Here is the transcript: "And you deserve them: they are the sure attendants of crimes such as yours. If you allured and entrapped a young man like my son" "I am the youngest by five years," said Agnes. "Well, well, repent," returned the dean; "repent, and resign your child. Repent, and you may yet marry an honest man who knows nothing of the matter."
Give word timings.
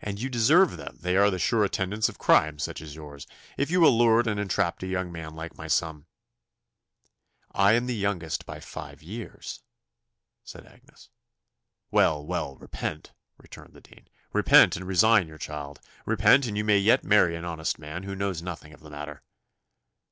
"And 0.00 0.20
you 0.22 0.28
deserve 0.28 0.76
them: 0.76 0.98
they 1.00 1.16
are 1.16 1.28
the 1.28 1.40
sure 1.40 1.64
attendants 1.64 2.08
of 2.08 2.16
crimes 2.16 2.62
such 2.62 2.80
as 2.80 2.94
yours. 2.94 3.26
If 3.58 3.72
you 3.72 3.84
allured 3.84 4.28
and 4.28 4.38
entrapped 4.38 4.84
a 4.84 4.86
young 4.86 5.10
man 5.10 5.34
like 5.34 5.58
my 5.58 5.66
son" 5.66 6.06
"I 7.50 7.72
am 7.72 7.86
the 7.86 7.96
youngest 7.96 8.46
by 8.46 8.60
five 8.60 9.02
years," 9.02 9.60
said 10.44 10.64
Agnes. 10.64 11.08
"Well, 11.90 12.24
well, 12.24 12.54
repent," 12.54 13.14
returned 13.36 13.74
the 13.74 13.80
dean; 13.80 14.06
"repent, 14.32 14.76
and 14.76 14.86
resign 14.86 15.26
your 15.26 15.38
child. 15.38 15.80
Repent, 16.06 16.46
and 16.46 16.56
you 16.56 16.62
may 16.62 16.78
yet 16.78 17.02
marry 17.02 17.34
an 17.34 17.44
honest 17.44 17.80
man 17.80 18.04
who 18.04 18.14
knows 18.14 18.42
nothing 18.42 18.72
of 18.72 18.78
the 18.78 18.90
matter." 18.90 19.24